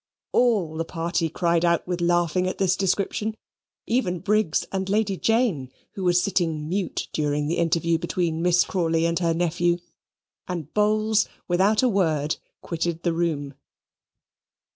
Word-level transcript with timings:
All 0.31 0.77
the 0.77 0.83
party 0.83 1.29
cried 1.29 1.63
out 1.63 1.87
with 1.87 2.01
laughing 2.01 2.47
at 2.47 2.57
this 2.57 2.75
description; 2.75 3.37
even 3.85 4.17
Briggs 4.17 4.65
and 4.71 4.89
Lady 4.89 5.15
Jane, 5.15 5.71
who 5.91 6.03
was 6.03 6.19
sitting 6.19 6.67
mute 6.67 7.07
during 7.13 7.45
the 7.45 7.59
interview 7.59 7.99
between 7.99 8.41
Miss 8.41 8.63
Crawley 8.63 9.05
and 9.05 9.19
her 9.19 9.35
nephew: 9.35 9.77
and 10.47 10.73
Bowls, 10.73 11.29
without 11.47 11.83
a 11.83 11.87
word, 11.87 12.37
quitted 12.63 13.03
the 13.03 13.13
room. 13.13 13.53